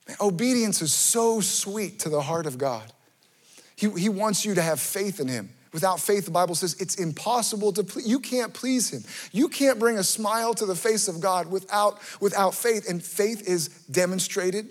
[0.07, 2.93] Man, obedience is so sweet to the heart of God.
[3.75, 5.51] He, he wants you to have faith in him.
[5.73, 8.07] Without faith, the Bible says it's impossible to please.
[8.07, 9.03] You can't please him.
[9.33, 12.88] You can't bring a smile to the face of God without, without faith.
[12.88, 14.69] And faith is demonstrated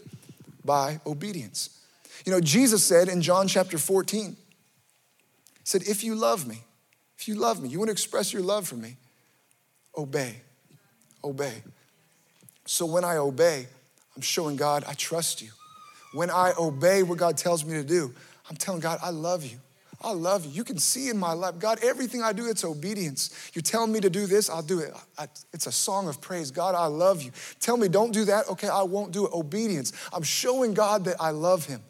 [0.64, 1.82] by obedience.
[2.26, 4.38] You know, Jesus said in John chapter 14, He
[5.64, 6.64] said, If you love me,
[7.18, 8.98] if you love me, you want to express your love for me,
[9.98, 10.36] obey.
[11.24, 11.64] Obey.
[12.66, 13.68] So when I obey,
[14.16, 15.50] I'm showing God I trust you.
[16.14, 18.14] When I obey what God tells me to do,
[18.50, 19.60] I'm telling God I love you.
[20.04, 20.52] I love you.
[20.52, 23.52] You can see in my life, God, everything I do, it's obedience.
[23.54, 24.94] You're telling me to do this, I'll do it.
[25.18, 26.50] I, it's a song of praise.
[26.50, 27.32] God, I love you.
[27.60, 28.50] Tell me, don't do that.
[28.50, 29.34] Okay, I won't do it.
[29.34, 29.94] Obedience.
[30.12, 31.82] I'm showing God that I love him.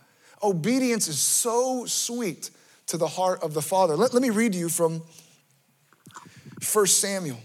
[0.44, 2.50] Obedience is so sweet
[2.88, 3.96] to the heart of the Father.
[3.96, 5.02] Let, let me read to you from
[6.74, 7.40] 1 Samuel.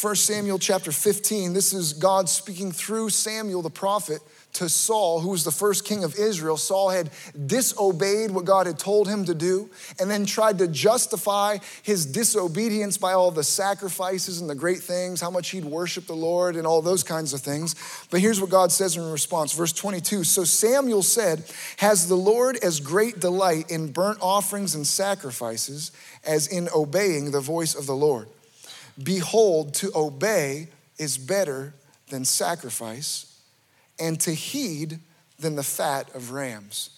[0.00, 1.52] 1 Samuel chapter 15.
[1.52, 4.20] This is God speaking through Samuel the prophet
[4.54, 6.56] to Saul, who was the first king of Israel.
[6.56, 7.10] Saul had
[7.46, 9.68] disobeyed what God had told him to do
[10.00, 15.20] and then tried to justify his disobedience by all the sacrifices and the great things,
[15.20, 17.74] how much he'd worship the Lord and all those kinds of things.
[18.10, 20.24] But here's what God says in response, verse 22.
[20.24, 21.44] So Samuel said,
[21.78, 25.92] Has the Lord as great delight in burnt offerings and sacrifices
[26.24, 28.28] as in obeying the voice of the Lord?
[29.02, 31.74] Behold, to obey is better
[32.08, 33.33] than sacrifice
[33.98, 35.00] and to heed
[35.38, 36.90] than the fat of rams.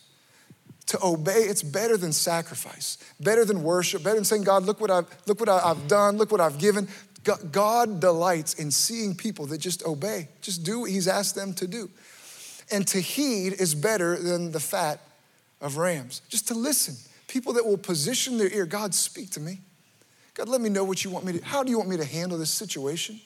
[0.86, 4.90] To obey, it's better than sacrifice, better than worship, better than saying, God, look what
[4.90, 6.88] I've, look what I've done, look what I've given.
[7.50, 11.66] God delights in seeing people that just obey, just do what He's asked them to
[11.66, 11.90] do.
[12.70, 15.00] And to heed is better than the fat
[15.60, 16.22] of rams.
[16.28, 16.96] Just to listen.
[17.28, 19.60] People that will position their ear, God, speak to me.
[20.34, 22.04] God, let me know what you want me to, how do you want me to
[22.04, 23.20] handle this situation?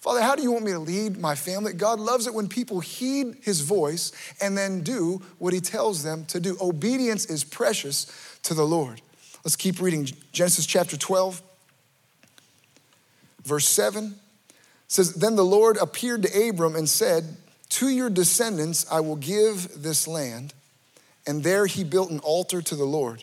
[0.00, 1.74] Father, how do you want me to lead my family?
[1.74, 6.24] God loves it when people heed his voice and then do what he tells them
[6.26, 6.56] to do.
[6.60, 8.06] Obedience is precious
[8.44, 9.02] to the Lord.
[9.44, 11.42] Let's keep reading Genesis chapter 12,
[13.44, 14.14] verse 7
[14.90, 17.36] says, Then the Lord appeared to Abram and said,
[17.70, 20.52] To your descendants I will give this land.
[21.26, 23.22] And there he built an altar to the Lord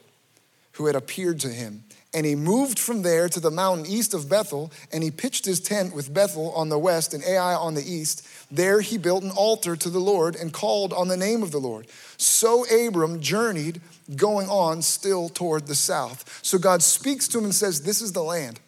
[0.74, 1.84] who had appeared to him.
[2.14, 5.60] And he moved from there to the mountain east of Bethel, and he pitched his
[5.60, 8.26] tent with Bethel on the west and Ai on the east.
[8.50, 11.60] There he built an altar to the Lord and called on the name of the
[11.60, 11.88] Lord.
[12.18, 13.82] So Abram journeyed,
[14.16, 16.40] going on still toward the south.
[16.42, 18.60] So God speaks to him and says, This is the land.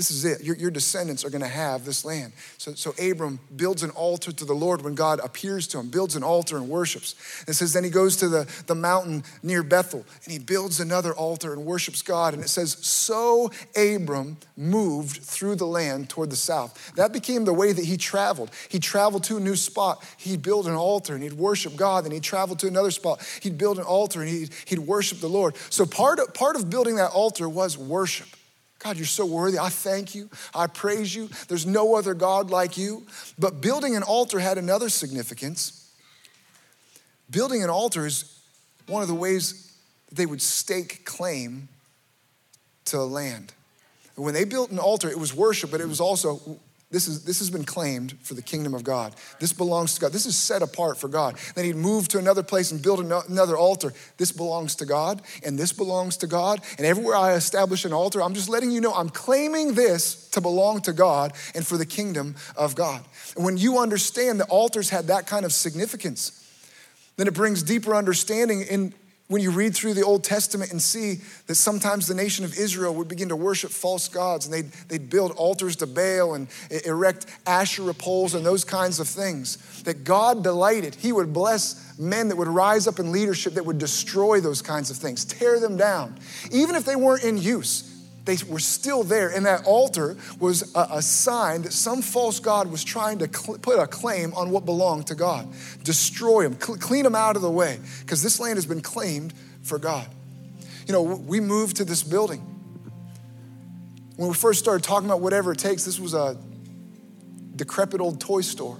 [0.00, 0.42] This is it.
[0.42, 2.32] Your, your descendants are going to have this land.
[2.56, 6.16] So, so Abram builds an altar to the Lord when God appears to him, builds
[6.16, 7.14] an altar and worships.
[7.40, 10.80] And it says, then he goes to the, the mountain near Bethel and he builds
[10.80, 12.32] another altar and worships God.
[12.32, 16.94] And it says, so Abram moved through the land toward the south.
[16.94, 18.50] That became the way that he traveled.
[18.70, 20.02] He traveled to a new spot.
[20.16, 22.06] He'd build an altar and he'd worship God.
[22.06, 23.20] Then he'd travel to another spot.
[23.42, 25.56] He'd build an altar and he'd, he'd worship the Lord.
[25.68, 28.28] So part of, part of building that altar was worship.
[28.80, 29.58] God, you're so worthy.
[29.58, 30.30] I thank you.
[30.54, 31.28] I praise you.
[31.48, 33.06] There's no other God like you.
[33.38, 35.92] But building an altar had another significance.
[37.30, 38.40] Building an altar is
[38.86, 39.72] one of the ways
[40.10, 41.68] they would stake claim
[42.86, 43.52] to land.
[44.16, 46.58] when they built an altar, it was worship, but it was also
[46.90, 49.14] this, is, this has been claimed for the kingdom of God.
[49.38, 50.12] This belongs to God.
[50.12, 51.36] This is set apart for God.
[51.54, 53.92] Then he'd move to another place and build another altar.
[54.16, 56.60] This belongs to God, and this belongs to God.
[56.78, 60.40] And everywhere I establish an altar, I'm just letting you know I'm claiming this to
[60.40, 63.04] belong to God and for the kingdom of God.
[63.36, 66.36] And when you understand that altars had that kind of significance,
[67.16, 68.94] then it brings deeper understanding in
[69.30, 72.92] when you read through the Old Testament and see that sometimes the nation of Israel
[72.96, 76.48] would begin to worship false gods and they'd, they'd build altars to Baal and
[76.84, 80.96] erect Asherah poles and those kinds of things, that God delighted.
[80.96, 84.90] He would bless men that would rise up in leadership that would destroy those kinds
[84.90, 86.18] of things, tear them down,
[86.50, 87.89] even if they weren't in use
[88.30, 89.28] they were still there.
[89.28, 93.58] And that altar was a, a sign that some false God was trying to cl-
[93.58, 95.48] put a claim on what belonged to God.
[95.82, 99.34] Destroy them, cl- clean them out of the way, because this land has been claimed
[99.62, 100.06] for God.
[100.86, 102.40] You know, we moved to this building.
[104.16, 106.36] When we first started talking about whatever it takes, this was a
[107.56, 108.78] decrepit old toy store.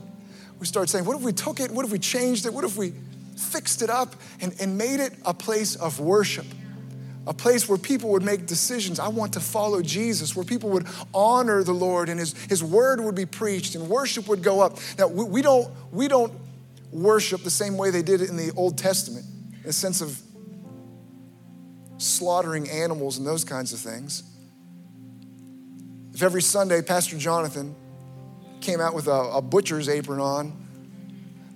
[0.58, 1.70] We started saying, what if we took it?
[1.70, 2.52] What if we changed it?
[2.52, 2.92] What if we
[3.36, 6.46] fixed it up and, and made it a place of worship?
[7.26, 8.98] A place where people would make decisions.
[8.98, 13.00] I want to follow Jesus, where people would honor the Lord and his, his word
[13.00, 14.78] would be preached and worship would go up.
[14.98, 16.32] Now, we, we, don't, we don't
[16.90, 19.26] worship the same way they did in the Old Testament,
[19.62, 20.20] in a sense of
[21.98, 24.22] slaughtering animals and those kinds of things.
[26.14, 27.74] If every Sunday Pastor Jonathan
[28.60, 30.52] came out with a, a butcher's apron on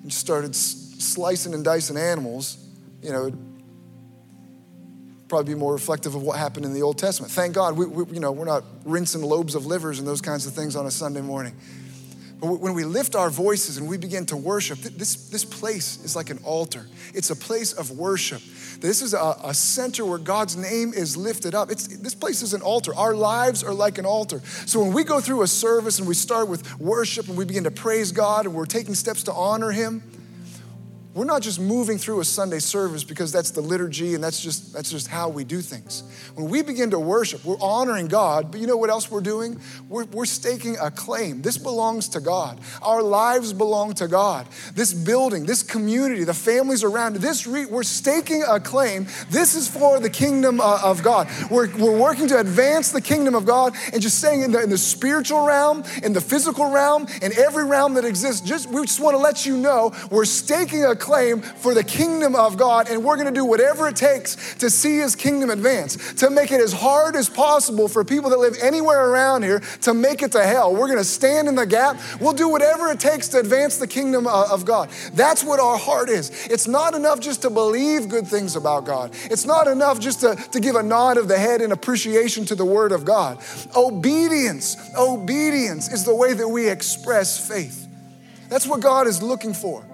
[0.02, 2.58] and started slicing and dicing animals,
[3.02, 3.32] you know,
[5.28, 7.32] probably be more reflective of what happened in the Old Testament.
[7.32, 10.46] Thank God, we, we, you know, we're not rinsing lobes of livers and those kinds
[10.46, 11.54] of things on a Sunday morning.
[12.40, 16.14] But when we lift our voices and we begin to worship, this, this place is
[16.14, 16.86] like an altar.
[17.14, 18.42] It's a place of worship.
[18.80, 21.70] This is a, a center where God's name is lifted up.
[21.70, 22.94] It's, this place is an altar.
[22.94, 24.40] Our lives are like an altar.
[24.66, 27.64] So when we go through a service and we start with worship and we begin
[27.64, 30.02] to praise God and we're taking steps to honor Him,
[31.14, 34.72] we're not just moving through a Sunday service because that's the liturgy and that's just
[34.72, 36.02] that's just how we do things.
[36.34, 39.60] When we begin to worship, we're honoring God, but you know what else we're doing?
[39.88, 41.40] We're, we're staking a claim.
[41.40, 42.60] This belongs to God.
[42.82, 44.48] Our lives belong to God.
[44.74, 49.06] This building, this community, the families around this re- we're staking a claim.
[49.30, 51.28] This is for the kingdom uh, of God.
[51.48, 54.70] We're, we're working to advance the kingdom of God and just saying in the, in
[54.70, 58.40] the spiritual realm, in the physical realm, in every realm that exists.
[58.40, 62.34] Just we just want to let you know we're staking a claim for the kingdom
[62.34, 66.14] of God, and we're going to do whatever it takes to see his kingdom advance,
[66.14, 69.92] to make it as hard as possible for people that live anywhere around here to
[69.92, 70.72] make it to hell.
[70.72, 72.00] We're going to stand in the gap.
[72.20, 74.88] We'll do whatever it takes to advance the kingdom uh, of God.
[75.12, 76.30] That's what our heart is.
[76.46, 80.36] It's not enough just to believe good things about God, it's not enough just to,
[80.52, 83.38] to give a nod of the head in appreciation to the word of God.
[83.76, 87.88] Obedience, obedience is the way that we express faith.
[88.48, 89.84] That's what God is looking for.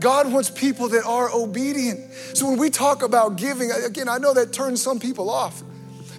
[0.00, 2.12] God wants people that are obedient.
[2.34, 5.62] So when we talk about giving, again, I know that turns some people off.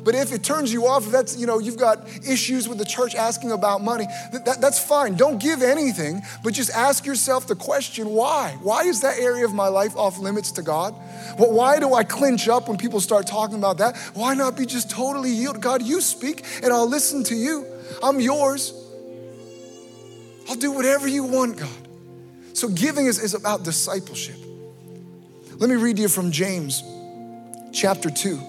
[0.04, 3.16] But if it turns you off, that's, you know, you've got issues with the church
[3.16, 5.16] asking about money, that, that, that's fine.
[5.16, 8.58] Don't give anything, but just ask yourself the question why?
[8.62, 10.94] Why is that area of my life off limits to God?
[11.40, 13.98] Well, why do I clinch up when people start talking about that?
[14.14, 15.62] Why not be just totally yield?
[15.62, 17.66] God, you speak and I'll listen to you.
[18.02, 18.74] I'm yours.
[20.50, 21.83] I'll do whatever you want, God.
[22.54, 24.38] So giving is, is about discipleship.
[25.58, 26.84] Let me read you from James
[27.72, 28.40] chapter 2.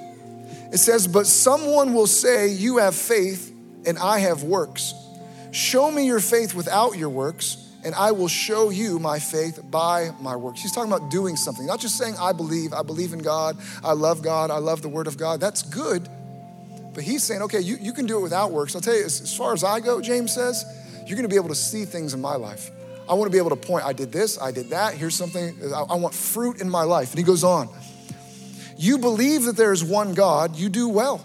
[0.72, 3.52] It says, But someone will say, You have faith,
[3.86, 4.94] and I have works.
[5.52, 10.10] Show me your faith without your works, and I will show you my faith by
[10.20, 10.60] my works.
[10.60, 13.92] He's talking about doing something, not just saying, I believe, I believe in God, I
[13.92, 15.40] love God, I love the Word of God.
[15.40, 16.08] That's good.
[16.92, 18.74] But he's saying, okay, you, you can do it without works.
[18.74, 20.64] I'll tell you, as, as far as I go, James says,
[21.06, 22.70] you're gonna be able to see things in my life.
[23.08, 25.94] I wanna be able to point, I did this, I did that, here's something, I,
[25.94, 27.10] want fruit in my life.
[27.10, 27.68] And he goes on,
[28.76, 31.24] you believe that there is one God, you do well.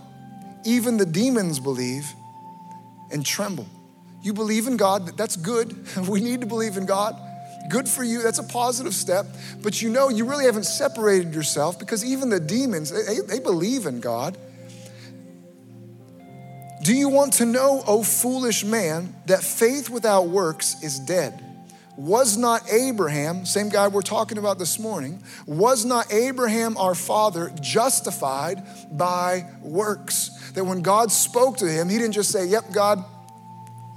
[0.65, 2.05] Even the demons believe
[3.11, 3.67] and tremble.
[4.21, 5.75] You believe in God, that's good.
[6.07, 7.15] We need to believe in God.
[7.69, 9.25] Good for you, that's a positive step.
[9.61, 13.85] But you know, you really haven't separated yourself because even the demons, they, they believe
[13.85, 14.37] in God.
[16.81, 21.48] Do you want to know, O foolish man, that faith without works is dead?
[21.99, 27.51] Was not Abraham, same guy we're talking about this morning, was not Abraham our father
[27.59, 30.29] justified by works?
[30.51, 33.03] That when God spoke to him, he didn't just say, Yep, God,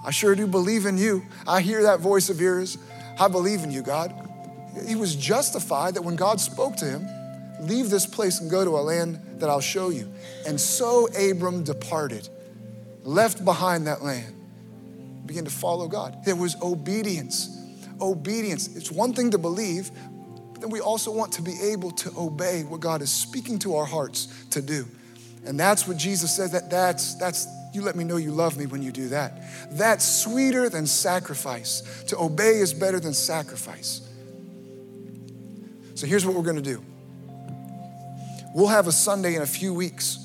[0.04, 1.22] I sure do believe in you.
[1.46, 2.76] I hear that voice of yours.
[3.20, 4.12] I believe in you, God.
[4.84, 7.06] He was justified that when God spoke to him,
[7.60, 10.12] leave this place and go to a land that I'll show you.
[10.44, 12.28] And so Abram departed,
[13.04, 14.34] left behind that land,
[15.24, 16.24] began to follow God.
[16.24, 17.61] There was obedience.
[18.02, 18.74] Obedience.
[18.76, 19.90] It's one thing to believe,
[20.52, 23.76] but then we also want to be able to obey what God is speaking to
[23.76, 24.86] our hearts to do.
[25.44, 28.66] And that's what Jesus says that that's that's you let me know you love me
[28.66, 29.42] when you do that.
[29.70, 32.04] That's sweeter than sacrifice.
[32.08, 34.06] To obey is better than sacrifice.
[35.94, 36.82] So here's what we're going to do.
[38.54, 40.18] We'll have a Sunday in a few weeks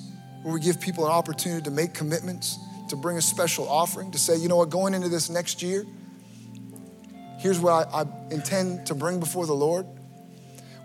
[0.44, 2.58] where we give people an opportunity to make commitments,
[2.90, 5.86] to bring a special offering, to say, you know what, going into this next year,
[7.40, 9.86] here's what I, I intend to bring before the Lord.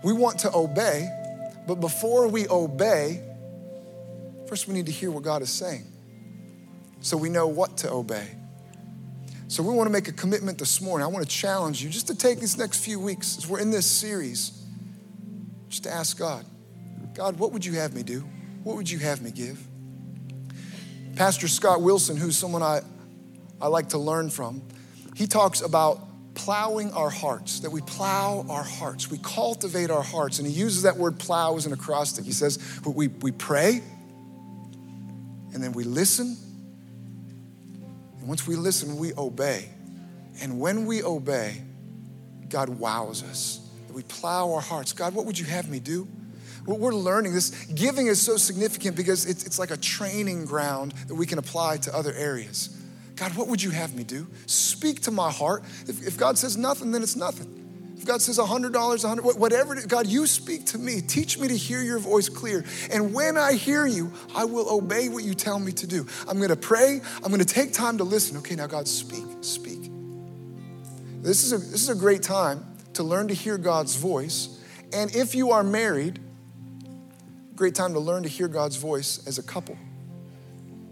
[0.03, 1.09] We want to obey,
[1.67, 3.21] but before we obey,
[4.47, 5.85] first we need to hear what God is saying
[7.01, 8.27] so we know what to obey.
[9.49, 11.03] So we want to make a commitment this morning.
[11.03, 13.71] I want to challenge you just to take these next few weeks as we're in
[13.71, 14.63] this series,
[15.69, 16.45] just to ask God,
[17.13, 18.21] God, what would you have me do?
[18.63, 19.61] What would you have me give?
[21.15, 22.81] Pastor Scott Wilson, who's someone I,
[23.61, 24.63] I like to learn from,
[25.15, 25.99] he talks about
[26.35, 30.39] plowing our hearts, that we plow our hearts, we cultivate our hearts.
[30.39, 32.25] And he uses that word plow as an acrostic.
[32.25, 33.81] He says, we, we pray,
[35.53, 36.37] and then we listen,
[38.19, 39.69] and once we listen, we obey.
[40.41, 41.61] And when we obey,
[42.49, 43.59] God wows us.
[43.91, 44.93] We plow our hearts.
[44.93, 46.07] God, what would you have me do?
[46.65, 47.49] What We're learning this.
[47.65, 51.77] Giving is so significant because it's, it's like a training ground that we can apply
[51.77, 52.75] to other areas.
[53.15, 54.27] God, what would you have me do?
[54.47, 55.63] Speak to my heart.
[55.87, 57.63] If, if God says nothing, then it's nothing.
[58.03, 60.99] If God says $100, 100 whatever, God, you speak to me.
[60.99, 62.65] Teach me to hear your voice clear.
[62.91, 66.05] And when I hear you, I will obey what you tell me to do.
[66.27, 66.99] I'm going to pray.
[67.17, 68.35] I'm going to take time to listen.
[68.37, 69.89] Okay, now, God, speak, speak.
[71.21, 74.59] This is a, this is a great time to learn to hear God's voice.
[74.91, 76.19] And if you are married,
[77.55, 79.77] great time to learn to hear God's voice as a couple.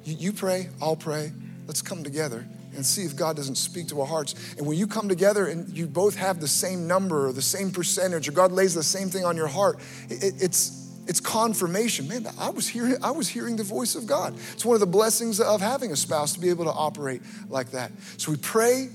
[0.05, 1.33] You, you pray, I'll pray.
[1.67, 2.45] Let's come together
[2.75, 4.55] and see if God doesn't speak to our hearts.
[4.57, 7.71] And when you come together and you both have the same number or the same
[7.71, 12.07] percentage, or God lays the same thing on your heart, it, it's it's confirmation.
[12.07, 14.35] Man, I was hearing I was hearing the voice of God.
[14.53, 17.71] It's one of the blessings of having a spouse to be able to operate like
[17.71, 17.91] that.
[18.17, 18.89] So we pray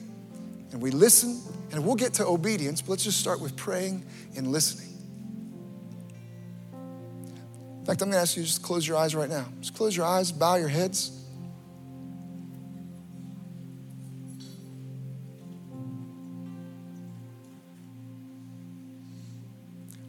[0.72, 1.40] and we listen,
[1.72, 2.80] and we'll get to obedience.
[2.82, 4.04] But let's just start with praying
[4.36, 4.92] and listening.
[7.80, 9.46] In fact, I'm to ask you to just close your eyes right now.
[9.60, 11.15] Just close your eyes, bow your heads.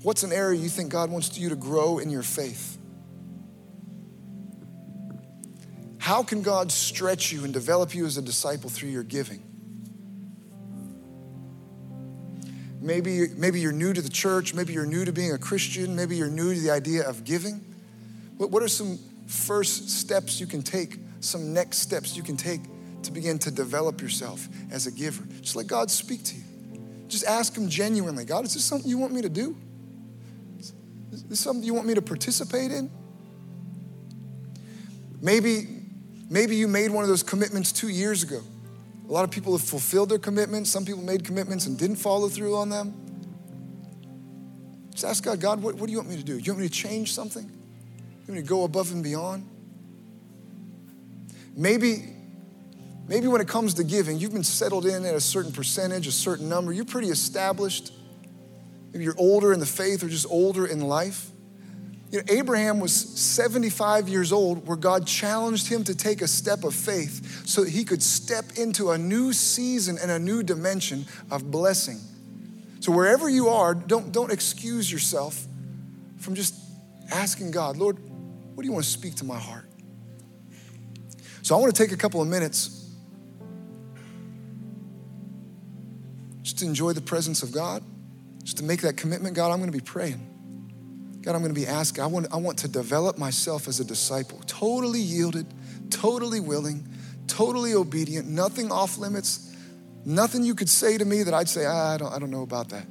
[0.08, 2.78] What's an area you think God wants you to grow in your faith?
[5.98, 9.44] How can God stretch you and develop you as a disciple through your giving?
[12.80, 16.16] Maybe, maybe you're new to the church, maybe you're new to being a Christian, maybe
[16.16, 17.56] you're new to the idea of giving.
[18.38, 22.62] What, what are some first steps you can take, some next steps you can take
[23.04, 25.26] to begin to develop yourself as a giver?
[25.42, 26.44] Just let God speak to you.
[27.10, 29.58] Just ask Him genuinely God, is this something you want me to do?
[31.18, 32.92] Is this something you want me to participate in?
[35.20, 35.68] Maybe,
[36.30, 38.42] maybe you made one of those commitments two years ago.
[39.08, 40.70] A lot of people have fulfilled their commitments.
[40.70, 42.94] Some people made commitments and didn't follow through on them.
[44.92, 46.38] Just ask God, God, what, what do you want me to do?
[46.38, 47.44] Do you want me to change something?
[47.44, 49.48] You want me to go above and beyond?
[51.56, 52.14] Maybe,
[53.08, 56.12] Maybe when it comes to giving, you've been settled in at a certain percentage, a
[56.12, 57.94] certain number, you're pretty established.
[58.92, 61.30] Maybe you're older in the faith or just older in life.
[62.12, 66.64] You know, Abraham was 75 years old where God challenged him to take a step
[66.64, 71.06] of faith so that he could step into a new season and a new dimension
[71.30, 72.00] of blessing.
[72.80, 75.46] So wherever you are, don't, don't excuse yourself
[76.18, 76.56] from just
[77.12, 79.66] asking God, Lord, what do you want to speak to my heart?
[81.42, 82.90] So I want to take a couple of minutes
[86.42, 87.84] just to enjoy the presence of God,
[88.48, 89.36] just to make that commitment.
[89.36, 91.20] God, I'm going to be praying.
[91.22, 92.02] God, I'm going to be asking.
[92.02, 95.54] I want, I want to develop myself as a disciple, totally yielded,
[95.90, 96.88] totally willing,
[97.28, 99.54] totally obedient, nothing off limits,
[100.06, 102.44] nothing you could say to me that I'd say, ah, I, don't, I don't know
[102.44, 102.86] about that.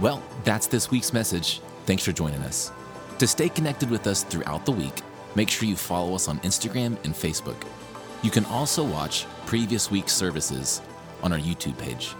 [0.00, 1.60] Well, that's this week's message.
[1.84, 2.72] Thanks for joining us.
[3.20, 5.00] To stay connected with us throughout the week,
[5.36, 7.68] make sure you follow us on Instagram and Facebook.
[8.24, 10.82] You can also watch previous week's services
[11.22, 12.14] on our YouTube page.